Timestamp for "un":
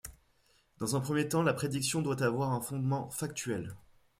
0.95-0.99, 2.53-2.59